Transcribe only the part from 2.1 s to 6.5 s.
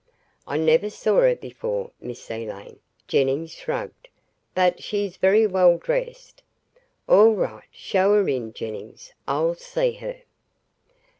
Elaine," Jennings shrugged. "But she is very well dressed."